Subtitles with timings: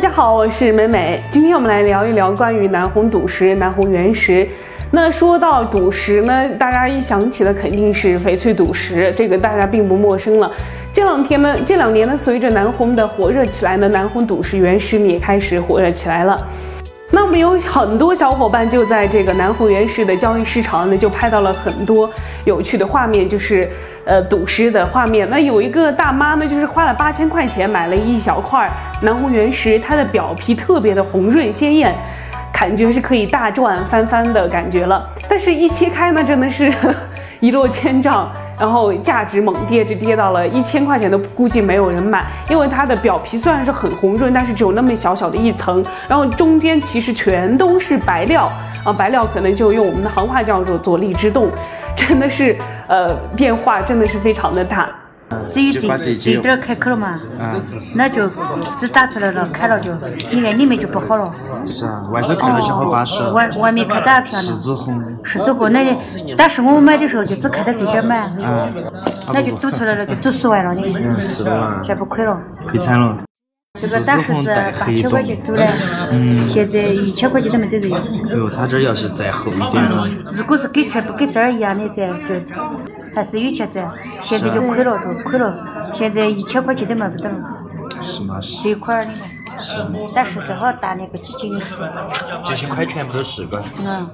[0.00, 1.22] 大家好，我是美美。
[1.30, 4.48] 今天我们来聊一聊关于南红赌石、南红原石。
[4.90, 10.50] 那说到赌石呢，大家一想起的肯定是翡翠赌石，这个大家并不陌生了。
[10.90, 16.48] 这两天呢， 这两年呢，随着南红的火热起来呢，南红赌石原石也开始火热起来了。
[17.10, 22.10] 那我们有很多小伙伴就在这个南红原石的交易市场呢，就拍到了很多
[22.44, 23.68] 有趣的画面，就是
[24.04, 25.28] 呃赌石的画面。
[25.30, 28.70] 那有一个大妈呢，就是花了八千块钱买了一小块
[29.02, 31.94] 南红原石，它的表皮特别的红润鲜艳，
[32.52, 35.08] 感觉是可以大赚翻番的感觉了。
[35.28, 36.72] 但是，一切开呢，真的是
[37.40, 38.30] 一落千丈。
[38.58, 48.52] 然后价值猛跌，就跌到了一千块钱都估计没有人买，因为它的表皮虽然是很红润，但是只有那么小小的一层，然后中间其实全都是白料
[48.84, 51.48] 啊，白料可能就用我们的行话叫做“左立之洞”，
[52.08, 52.56] 真的是
[52.88, 54.88] 呃变化真的是非常的大。
[55.48, 57.16] 只有这这点开口了嘛，
[57.94, 59.92] 那就皮子打出来了，开了就，
[60.32, 61.32] 你看里面就不好了。
[61.64, 63.22] 是啊，外头看上去好巴适。
[63.30, 64.42] 外外面看到漂亮。
[64.42, 65.00] 柿子红。
[65.22, 65.96] 十字红，那
[66.36, 68.16] 但是我们买的时候就只看到这点嘛，
[69.32, 70.92] 那就赌出来了，就赌输完了，你
[71.84, 72.36] 全部亏了。
[72.66, 73.16] 亏惨了。
[73.78, 75.64] 这个当时是八千块钱租的，
[76.48, 77.92] 现在一千块钱都没得人。
[78.28, 80.08] 哎呦，他这要是再厚一点了。
[80.32, 82.54] 如果是给全部跟这儿一样的噻，就是。
[83.12, 85.92] 还是有钱赚，现在就亏了，就亏了。
[85.92, 87.36] 现在一千块钱都买不到了。
[88.00, 88.38] 是吗？
[88.62, 89.10] 这块儿的。
[89.58, 89.84] 是。
[90.14, 91.60] 但是正好打那个基金。
[92.44, 93.60] 这些块全部都是个。
[93.78, 94.08] 嗯。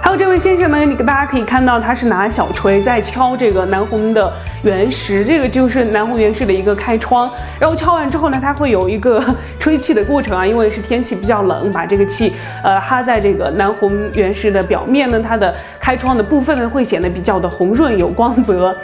[0.00, 7.30] 还有这位先生呢，你大家可以看到他是拿小锤在敲这个南红的原石，这个就是南红原石的一个开窗。
[7.60, 9.22] 然后敲完之后呢，它会有一个
[9.60, 18.74] 吹气的过程啊，因为是天气比较冷，把这个气呃哈在这个南红原石的表面呢，它的开窗的部分呢会显得比较的红润有光泽。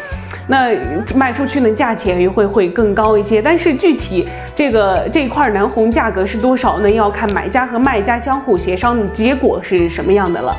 [0.47, 0.77] 那
[1.15, 3.41] 卖出去呢，价钱也会会更高一些。
[3.41, 6.91] 但是具体这个这一块南红价格是多少呢？
[6.91, 10.55] 要看买家和卖家相互协商的结果是什么样的了。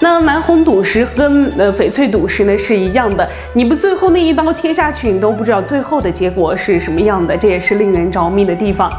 [0.00, 8.90] 那南红赌石跟呃翡翠赌石呢是一样的，你不最后那一刀切下去，你都不知道最后的结果是什么样的，这也是令人着迷的地方。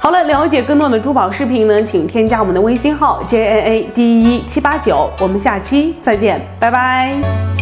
[0.00, 7.59] 好了，了解更多的珠宝视频呢，请添加我们的微信号 j a a d 一七八九，我们下期再见，拜拜。